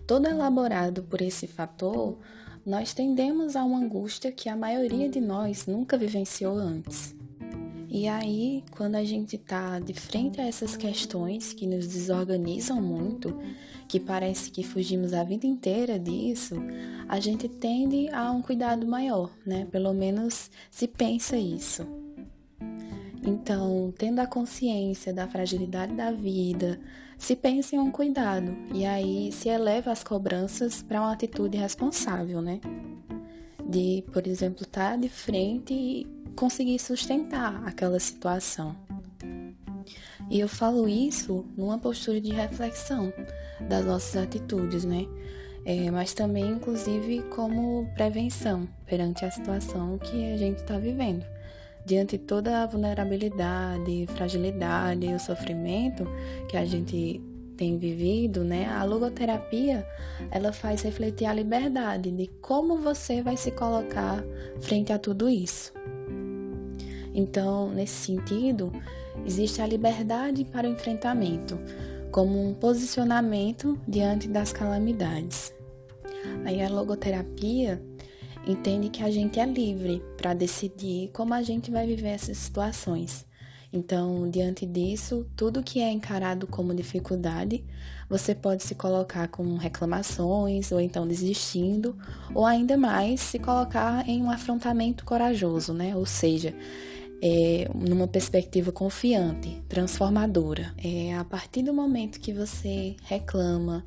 todo 0.06 0.26
elaborado 0.26 1.02
por 1.02 1.22
esse 1.22 1.46
fator, 1.46 2.18
nós 2.64 2.94
tendemos 2.94 3.56
a 3.56 3.64
uma 3.64 3.78
angústia 3.78 4.32
que 4.32 4.48
a 4.48 4.56
maioria 4.56 5.08
de 5.08 5.20
nós 5.20 5.66
nunca 5.66 5.98
vivenciou 5.98 6.56
antes. 6.56 7.14
E 7.90 8.08
aí, 8.08 8.64
quando 8.72 8.96
a 8.96 9.04
gente 9.04 9.36
está 9.36 9.78
de 9.78 9.94
frente 9.94 10.40
a 10.40 10.46
essas 10.46 10.76
questões 10.76 11.52
que 11.52 11.66
nos 11.66 11.86
desorganizam 11.86 12.82
muito, 12.82 13.38
que 13.86 14.00
parece 14.00 14.50
que 14.50 14.64
fugimos 14.64 15.12
a 15.12 15.22
vida 15.22 15.46
inteira 15.46 15.98
disso, 15.98 16.56
a 17.08 17.20
gente 17.20 17.48
tende 17.48 18.08
a 18.08 18.32
um 18.32 18.42
cuidado 18.42 18.86
maior, 18.86 19.30
né? 19.46 19.68
Pelo 19.70 19.92
menos 19.92 20.50
se 20.70 20.88
pensa 20.88 21.36
isso. 21.36 21.86
Então, 23.26 23.92
tendo 23.96 24.18
a 24.20 24.26
consciência 24.26 25.12
da 25.12 25.26
fragilidade 25.26 25.94
da 25.94 26.10
vida, 26.10 26.78
se 27.16 27.34
pensa 27.34 27.74
em 27.74 27.78
um 27.78 27.90
cuidado 27.90 28.54
e 28.74 28.84
aí 28.84 29.32
se 29.32 29.48
eleva 29.48 29.90
as 29.90 30.04
cobranças 30.04 30.82
para 30.82 31.00
uma 31.00 31.12
atitude 31.12 31.56
responsável, 31.56 32.42
né? 32.42 32.60
De, 33.66 34.04
por 34.12 34.26
exemplo, 34.26 34.64
estar 34.64 34.90
tá 34.90 34.96
de 34.96 35.08
frente 35.08 35.72
e 35.72 36.06
conseguir 36.36 36.78
sustentar 36.78 37.66
aquela 37.66 37.98
situação. 37.98 38.76
E 40.30 40.38
eu 40.38 40.48
falo 40.48 40.86
isso 40.86 41.46
numa 41.56 41.78
postura 41.78 42.20
de 42.20 42.30
reflexão 42.30 43.10
das 43.68 43.86
nossas 43.86 44.22
atitudes, 44.22 44.84
né? 44.84 45.06
É, 45.64 45.90
mas 45.90 46.12
também, 46.12 46.50
inclusive, 46.50 47.22
como 47.30 47.90
prevenção 47.94 48.68
perante 48.84 49.24
a 49.24 49.30
situação 49.30 49.96
que 49.96 50.32
a 50.32 50.36
gente 50.36 50.58
está 50.58 50.78
vivendo 50.78 51.24
diante 51.84 52.18
toda 52.18 52.62
a 52.62 52.66
vulnerabilidade, 52.66 54.06
fragilidade 54.14 55.06
e 55.06 55.14
o 55.14 55.20
sofrimento 55.20 56.06
que 56.48 56.56
a 56.56 56.64
gente 56.64 57.22
tem 57.56 57.78
vivido, 57.78 58.42
né? 58.42 58.68
A 58.68 58.84
logoterapia, 58.84 59.86
ela 60.30 60.52
faz 60.52 60.82
refletir 60.82 61.26
a 61.26 61.32
liberdade 61.32 62.10
de 62.10 62.26
como 62.40 62.78
você 62.78 63.22
vai 63.22 63.36
se 63.36 63.50
colocar 63.50 64.24
frente 64.60 64.92
a 64.92 64.98
tudo 64.98 65.28
isso. 65.28 65.72
Então, 67.14 67.70
nesse 67.70 68.06
sentido, 68.06 68.72
existe 69.24 69.62
a 69.62 69.66
liberdade 69.66 70.44
para 70.44 70.66
o 70.66 70.70
enfrentamento, 70.70 71.58
como 72.10 72.42
um 72.42 72.54
posicionamento 72.54 73.78
diante 73.86 74.28
das 74.28 74.52
calamidades. 74.52 75.54
Aí 76.44 76.62
a 76.62 76.68
logoterapia 76.68 77.80
entende 78.46 78.88
que 78.88 79.02
a 79.02 79.10
gente 79.10 79.40
é 79.40 79.46
livre 79.46 80.02
para 80.16 80.34
decidir 80.34 81.10
como 81.12 81.34
a 81.34 81.42
gente 81.42 81.70
vai 81.70 81.86
viver 81.86 82.08
essas 82.08 82.36
situações. 82.36 83.26
Então, 83.72 84.30
diante 84.30 84.64
disso, 84.64 85.26
tudo 85.34 85.62
que 85.62 85.80
é 85.80 85.90
encarado 85.90 86.46
como 86.46 86.72
dificuldade, 86.72 87.64
você 88.08 88.32
pode 88.32 88.62
se 88.62 88.76
colocar 88.76 89.26
com 89.26 89.56
reclamações 89.56 90.70
ou 90.70 90.80
então 90.80 91.08
desistindo, 91.08 91.96
ou 92.32 92.46
ainda 92.46 92.76
mais 92.76 93.20
se 93.20 93.38
colocar 93.38 94.08
em 94.08 94.22
um 94.22 94.30
afrontamento 94.30 95.04
corajoso, 95.04 95.72
né? 95.72 95.96
Ou 95.96 96.06
seja, 96.06 96.54
é, 97.20 97.68
numa 97.74 98.06
perspectiva 98.06 98.70
confiante, 98.70 99.60
transformadora. 99.68 100.72
É, 100.78 101.16
a 101.16 101.24
partir 101.24 101.62
do 101.62 101.74
momento 101.74 102.20
que 102.20 102.32
você 102.32 102.94
reclama 103.02 103.84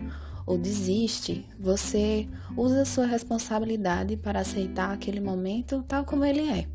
ou 0.48 0.58
desiste, 0.58 1.46
você 1.60 2.26
usa 2.56 2.86
sua 2.86 3.06
responsabilidade 3.06 4.16
para 4.16 4.40
aceitar 4.40 4.94
aquele 4.94 5.20
momento 5.20 5.84
tal 5.86 6.06
como 6.06 6.24
ele 6.24 6.50
é. 6.50 6.66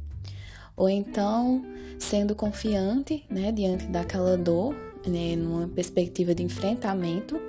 Ou 0.77 0.91
então, 0.91 1.65
sendo 1.99 2.35
confiante 2.35 3.25
né, 3.31 3.51
diante 3.51 3.87
daquela 3.87 4.37
dor, 4.37 4.75
né, 5.07 5.35
numa 5.37 5.67
perspectiva 5.67 6.35
de 6.35 6.43
enfrentamento, 6.43 7.41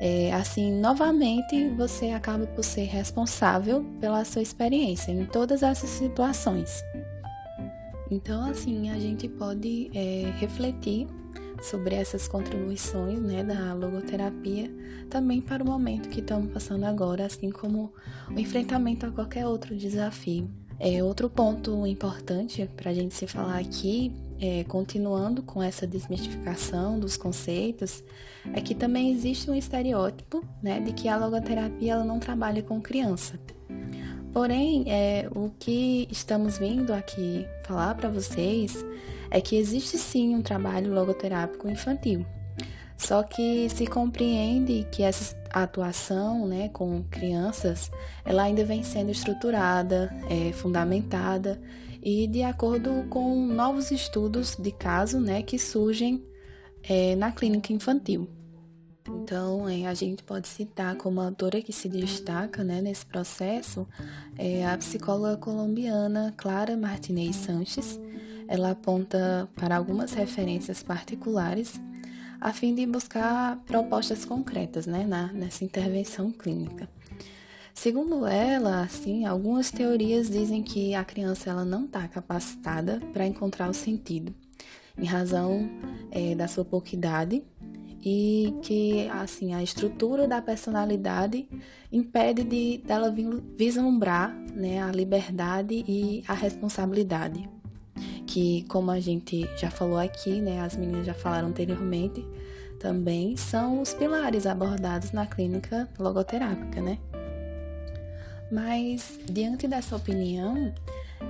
é, 0.00 0.32
assim, 0.32 0.72
novamente 0.80 1.68
você 1.70 2.10
acaba 2.10 2.46
por 2.46 2.64
ser 2.64 2.84
responsável 2.84 3.84
pela 4.00 4.24
sua 4.24 4.42
experiência 4.42 5.12
em 5.12 5.24
todas 5.26 5.62
essas 5.62 5.90
situações. 5.90 6.82
Então, 8.10 8.50
assim, 8.50 8.90
a 8.90 8.98
gente 8.98 9.28
pode 9.28 9.90
é, 9.94 10.32
refletir 10.38 11.06
sobre 11.62 11.94
essas 11.94 12.28
contribuições 12.28 13.20
né, 13.20 13.42
da 13.42 13.74
logoterapia 13.74 14.70
também 15.08 15.40
para 15.40 15.62
o 15.62 15.66
momento 15.66 16.08
que 16.08 16.20
estamos 16.20 16.52
passando 16.52 16.84
agora, 16.84 17.26
assim 17.26 17.50
como 17.50 17.92
o 18.30 18.38
enfrentamento 18.38 19.06
a 19.06 19.10
qualquer 19.10 19.46
outro 19.46 19.74
desafio. 19.76 20.48
É, 20.80 21.02
outro 21.02 21.28
ponto 21.28 21.84
importante 21.86 22.68
para 22.76 22.92
a 22.92 22.94
gente 22.94 23.12
se 23.12 23.26
falar 23.26 23.58
aqui, 23.58 24.12
é, 24.40 24.62
continuando 24.64 25.42
com 25.42 25.60
essa 25.60 25.86
desmistificação 25.86 27.00
dos 27.00 27.16
conceitos, 27.16 28.04
é 28.52 28.60
que 28.60 28.74
também 28.74 29.10
existe 29.10 29.50
um 29.50 29.54
estereótipo 29.54 30.44
né, 30.62 30.80
de 30.80 30.92
que 30.92 31.08
a 31.08 31.16
logoterapia 31.16 31.94
ela 31.94 32.04
não 32.04 32.20
trabalha 32.20 32.62
com 32.62 32.80
criança. 32.80 33.38
Porém, 34.38 34.84
é, 34.86 35.28
o 35.34 35.50
que 35.58 36.06
estamos 36.12 36.58
vindo 36.58 36.94
aqui 36.94 37.44
falar 37.64 37.96
para 37.96 38.08
vocês 38.08 38.86
é 39.32 39.40
que 39.40 39.56
existe 39.56 39.98
sim 39.98 40.32
um 40.32 40.40
trabalho 40.40 40.94
logoterápico 40.94 41.68
infantil. 41.68 42.24
Só 42.96 43.24
que 43.24 43.68
se 43.68 43.84
compreende 43.84 44.86
que 44.92 45.02
essa 45.02 45.36
atuação 45.50 46.46
né, 46.46 46.68
com 46.68 47.02
crianças 47.10 47.90
ela 48.24 48.44
ainda 48.44 48.64
vem 48.64 48.84
sendo 48.84 49.10
estruturada, 49.10 50.08
é, 50.30 50.52
fundamentada 50.52 51.60
e 52.00 52.28
de 52.28 52.44
acordo 52.44 53.06
com 53.10 53.44
novos 53.44 53.90
estudos 53.90 54.54
de 54.54 54.70
caso 54.70 55.18
né, 55.18 55.42
que 55.42 55.58
surgem 55.58 56.24
é, 56.88 57.16
na 57.16 57.32
clínica 57.32 57.72
infantil. 57.72 58.28
Então, 59.08 59.68
é, 59.68 59.86
a 59.86 59.94
gente 59.94 60.22
pode 60.22 60.48
citar 60.48 60.96
como 60.96 61.20
autora 61.20 61.62
que 61.62 61.72
se 61.72 61.88
destaca 61.88 62.62
né, 62.62 62.80
nesse 62.80 63.06
processo 63.06 63.86
é 64.36 64.66
a 64.66 64.76
psicóloga 64.76 65.36
colombiana 65.36 66.34
Clara 66.36 66.76
Martinez 66.76 67.36
Sanches. 67.36 67.98
Ela 68.46 68.70
aponta 68.70 69.48
para 69.54 69.76
algumas 69.76 70.12
referências 70.12 70.82
particulares 70.82 71.80
a 72.40 72.52
fim 72.52 72.74
de 72.74 72.86
buscar 72.86 73.56
propostas 73.66 74.24
concretas 74.24 74.86
né, 74.86 75.04
na, 75.06 75.32
nessa 75.32 75.64
intervenção 75.64 76.30
clínica. 76.30 76.88
Segundo 77.74 78.26
ela, 78.26 78.82
assim, 78.82 79.24
algumas 79.24 79.70
teorias 79.70 80.28
dizem 80.28 80.62
que 80.62 80.94
a 80.94 81.04
criança 81.04 81.50
ela 81.50 81.64
não 81.64 81.84
está 81.84 82.06
capacitada 82.08 83.00
para 83.12 83.26
encontrar 83.26 83.70
o 83.70 83.74
sentido, 83.74 84.34
em 84.96 85.04
razão 85.04 85.68
é, 86.10 86.34
da 86.34 86.48
sua 86.48 86.64
pouca 86.64 86.94
idade 86.94 87.42
e 88.08 88.54
que 88.62 89.06
assim 89.10 89.52
a 89.52 89.62
estrutura 89.62 90.26
da 90.26 90.40
personalidade 90.40 91.46
impede 91.92 92.42
de 92.42 92.78
dela 92.78 93.14
vislumbrar 93.54 94.34
né, 94.54 94.82
a 94.82 94.90
liberdade 94.90 95.84
e 95.86 96.24
a 96.26 96.32
responsabilidade. 96.32 97.46
Que 98.26 98.64
como 98.68 98.90
a 98.90 98.98
gente 98.98 99.46
já 99.58 99.70
falou 99.70 99.98
aqui 99.98 100.40
né 100.40 100.60
as 100.62 100.74
meninas 100.74 101.04
já 101.04 101.12
falaram 101.12 101.48
anteriormente 101.48 102.24
também 102.80 103.36
são 103.36 103.82
os 103.82 103.92
pilares 103.92 104.46
abordados 104.46 105.12
na 105.12 105.26
clínica 105.26 105.86
logoterápica 105.98 106.80
né? 106.80 106.98
Mas 108.50 109.18
diante 109.26 109.68
dessa 109.68 109.96
opinião 109.96 110.72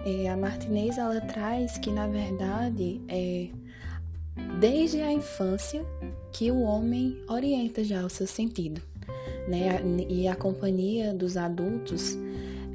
é, 0.06 0.28
a 0.28 0.36
Martinez 0.36 0.96
ela 0.96 1.20
traz 1.22 1.76
que 1.78 1.90
na 1.90 2.06
verdade 2.06 3.00
é 3.08 3.48
desde 4.60 5.00
a 5.00 5.12
infância 5.12 5.84
que 6.38 6.52
o 6.52 6.60
homem 6.60 7.20
orienta 7.26 7.82
já 7.82 8.06
o 8.06 8.08
seu 8.08 8.24
sentido, 8.24 8.80
né? 9.48 9.82
E 10.08 10.28
a 10.28 10.36
companhia 10.36 11.12
dos 11.12 11.36
adultos 11.36 12.16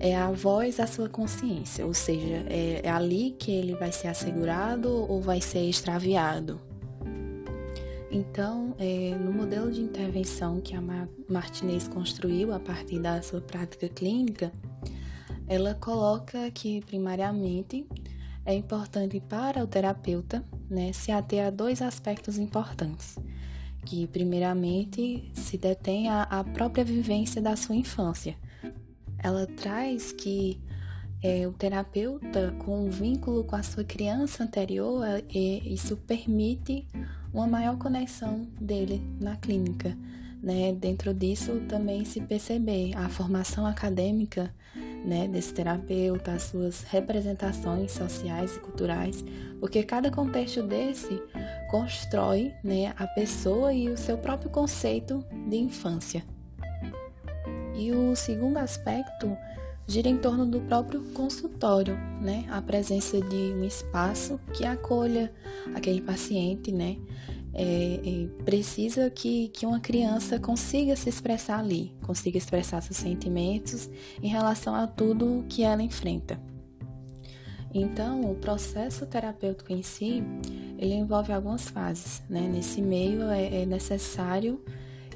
é 0.01 0.13
a 0.13 0.29
voz 0.29 0.75
da 0.75 0.85
sua 0.85 1.07
consciência, 1.07 1.85
ou 1.85 1.93
seja, 1.93 2.43
é, 2.49 2.81
é 2.83 2.89
ali 2.89 3.33
que 3.39 3.53
ele 3.53 3.73
vai 3.75 3.89
ser 3.93 4.09
assegurado 4.09 4.89
ou 5.09 5.21
vai 5.21 5.39
ser 5.39 5.61
extraviado. 5.61 6.59
Então, 8.11 8.75
é, 8.77 9.15
no 9.17 9.31
modelo 9.31 9.71
de 9.71 9.79
intervenção 9.79 10.59
que 10.59 10.75
a 10.75 10.81
Martinez 11.29 11.87
construiu 11.87 12.51
a 12.51 12.59
partir 12.59 12.99
da 12.99 13.21
sua 13.21 13.39
prática 13.39 13.87
clínica, 13.87 14.51
ela 15.47 15.73
coloca 15.73 16.51
que, 16.51 16.81
primariamente, 16.81 17.87
é 18.45 18.53
importante 18.53 19.21
para 19.21 19.63
o 19.63 19.67
terapeuta 19.67 20.43
né, 20.69 20.91
se 20.91 21.13
ater 21.13 21.45
a 21.45 21.49
dois 21.49 21.81
aspectos 21.81 22.37
importantes, 22.37 23.15
que 23.85 24.07
primeiramente 24.07 25.31
se 25.33 25.57
detém 25.57 26.09
a 26.09 26.43
própria 26.53 26.83
vivência 26.83 27.41
da 27.41 27.55
sua 27.55 27.75
infância. 27.75 28.35
Ela 29.17 29.45
traz 29.47 30.11
que 30.11 30.59
é, 31.23 31.47
o 31.47 31.53
terapeuta, 31.53 32.53
com 32.59 32.85
um 32.85 32.89
vínculo 32.89 33.45
com 33.45 33.55
a 33.55 33.63
sua 33.63 33.85
criança 33.85 34.43
anterior, 34.43 35.05
é, 35.05 35.23
isso 35.33 35.95
permite 35.95 36.85
uma 37.33 37.47
maior 37.47 37.77
conexão 37.77 38.45
dele 38.59 39.01
na 39.21 39.37
clínica. 39.37 39.97
Né? 40.43 40.73
Dentro 40.73 41.13
disso 41.13 41.61
também 41.69 42.03
se 42.03 42.19
perceber 42.19 42.91
a 42.97 43.07
formação 43.07 43.65
acadêmica 43.65 44.53
né, 45.05 45.25
desse 45.25 45.53
terapeuta, 45.53 46.33
as 46.33 46.43
suas 46.43 46.83
representações 46.83 47.93
sociais 47.93 48.57
e 48.57 48.59
culturais, 48.59 49.23
porque 49.61 49.83
cada 49.83 50.11
contexto 50.11 50.61
desse 50.61 51.21
constrói 51.71 52.53
né, 52.61 52.93
a 52.97 53.07
pessoa 53.07 53.73
e 53.73 53.87
o 53.87 53.97
seu 53.97 54.17
próprio 54.17 54.49
conceito 54.49 55.23
de 55.47 55.55
infância. 55.55 56.23
E 57.75 57.91
o 57.91 58.13
segundo 58.15 58.57
aspecto 58.57 59.35
gira 59.87 60.07
em 60.07 60.17
torno 60.17 60.45
do 60.45 60.61
próprio 60.61 61.01
consultório, 61.13 61.97
né? 62.21 62.45
A 62.49 62.61
presença 62.61 63.19
de 63.19 63.35
um 63.35 63.63
espaço 63.63 64.39
que 64.53 64.65
acolha 64.65 65.31
aquele 65.75 66.01
paciente, 66.01 66.71
né? 66.71 66.97
É, 67.53 67.99
é, 68.03 68.43
precisa 68.43 69.09
que, 69.09 69.49
que 69.49 69.65
uma 69.65 69.79
criança 69.79 70.39
consiga 70.39 70.95
se 70.95 71.09
expressar 71.09 71.59
ali, 71.59 71.93
consiga 72.01 72.37
expressar 72.37 72.81
seus 72.81 72.97
sentimentos 72.97 73.89
em 74.21 74.27
relação 74.27 74.73
a 74.73 74.87
tudo 74.87 75.45
que 75.47 75.63
ela 75.63 75.83
enfrenta. 75.83 76.39
Então, 77.73 78.21
o 78.31 78.35
processo 78.35 79.05
terapêutico 79.05 79.73
em 79.73 79.81
si, 79.81 80.23
ele 80.77 80.93
envolve 80.93 81.31
algumas 81.31 81.67
fases. 81.69 82.21
Né? 82.29 82.41
Nesse 82.41 82.81
meio 82.81 83.29
é, 83.29 83.61
é 83.61 83.65
necessário 83.65 84.63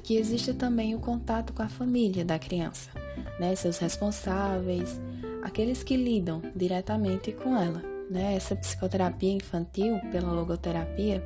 que 0.02 0.16
exista 0.16 0.52
também 0.52 0.94
o 0.94 1.00
contato 1.00 1.52
com 1.52 1.62
a 1.62 1.68
família 1.68 2.24
da 2.24 2.38
criança, 2.38 2.90
né? 3.38 3.54
seus 3.54 3.78
responsáveis, 3.78 5.00
aqueles 5.42 5.82
que 5.82 5.96
lidam 5.96 6.42
diretamente 6.54 7.30
com 7.30 7.56
ela. 7.56 7.82
Né? 8.10 8.34
Essa 8.34 8.56
psicoterapia 8.56 9.32
infantil, 9.32 10.00
pela 10.10 10.32
logoterapia, 10.32 11.22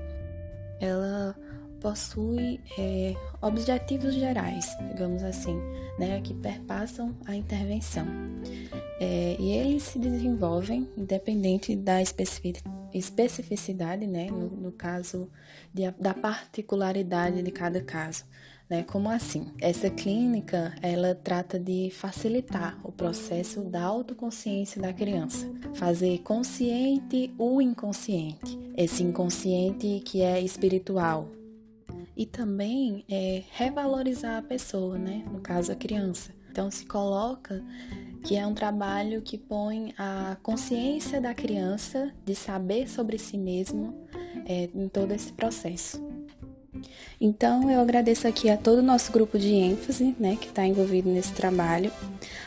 ela 0.85 1.35
possui 1.81 2.61
é, 2.79 3.14
objetivos 3.40 4.14
gerais, 4.14 4.66
digamos 4.88 5.23
assim, 5.23 5.57
né, 5.99 6.21
que 6.21 6.35
perpassam 6.35 7.16
a 7.27 7.35
intervenção. 7.35 8.07
É, 9.01 9.37
e 9.38 9.53
eles 9.53 9.85
se 9.85 9.99
desenvolvem 9.99 10.88
independente 10.97 11.75
da 11.75 12.01
especificidade, 12.01 14.07
né, 14.07 14.31
no, 14.31 14.49
no 14.49 14.73
caso 14.73 15.31
de, 15.75 15.90
da 15.92 16.14
particularidade 16.14 17.42
de 17.42 17.51
cada 17.51 17.83
caso. 17.83 18.25
Né? 18.73 18.85
Como 18.85 19.11
assim? 19.11 19.49
Essa 19.61 19.91
clínica 19.91 20.75
ela 20.81 21.15
trata 21.15 21.61
de 21.61 21.91
facilitar 21.91 22.81
o 22.83 22.91
processo 22.91 23.61
da 23.61 23.83
autoconsciência 23.83 24.81
da 24.81 24.95
criança, 24.95 25.47
fazer 25.75 26.21
consciente 26.21 27.35
o 27.37 27.61
inconsciente, 27.61 28.59
esse 28.75 29.03
inconsciente 29.03 30.01
que 30.07 30.23
é 30.23 30.41
espiritual. 30.41 31.29
E 32.17 32.25
também 32.25 33.05
é 33.11 33.43
revalorizar 33.51 34.39
a 34.39 34.43
pessoa, 34.43 34.97
né? 34.97 35.23
no 35.31 35.41
caso 35.41 35.71
a 35.71 35.77
criança. 35.77 36.33
Então 36.51 36.71
se 36.71 36.87
coloca 36.87 37.63
que 38.25 38.37
é 38.37 38.47
um 38.47 38.55
trabalho 38.55 39.21
que 39.21 39.37
põe 39.37 39.93
a 39.99 40.39
consciência 40.43 41.21
da 41.21 41.35
criança 41.35 42.11
de 42.25 42.35
saber 42.35 42.89
sobre 42.89 43.19
si 43.19 43.37
mesmo 43.37 43.95
é, 44.47 44.71
em 44.75 44.89
todo 44.89 45.13
esse 45.13 45.31
processo. 45.31 46.12
Então, 47.21 47.71
eu 47.71 47.81
agradeço 47.81 48.27
aqui 48.27 48.51
a 48.51 48.57
todo 48.57 48.79
o 48.79 48.83
nosso 48.83 49.13
grupo 49.13 49.39
de 49.39 49.53
ênfase, 49.53 50.15
né, 50.19 50.37
que 50.41 50.49
está 50.49 50.67
envolvido 50.67 51.09
nesse 51.09 51.33
trabalho. 51.33 51.93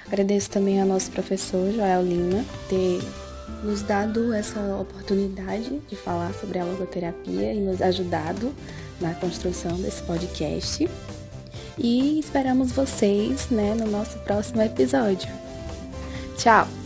Agradeço 0.06 0.50
também 0.50 0.82
ao 0.82 0.88
nosso 0.88 1.12
professor 1.12 1.72
Joel 1.72 2.04
Lima 2.04 2.44
ter 2.68 3.00
nos 3.64 3.82
dado 3.82 4.34
essa 4.34 4.60
oportunidade 4.76 5.80
de 5.88 5.96
falar 5.96 6.34
sobre 6.34 6.60
a 6.60 6.66
logoterapia 6.66 7.54
e 7.54 7.60
nos 7.60 7.82
ajudado 7.82 8.54
na 9.00 9.14
construção 9.14 9.80
desse 9.82 10.02
podcast. 10.04 10.90
E 11.78 12.20
esperamos 12.20 12.72
vocês 12.72 13.50
né, 13.50 13.74
no 13.76 13.88
nosso 13.88 14.18
próximo 14.20 14.62
episódio. 14.62 15.30
Tchau! 16.38 16.85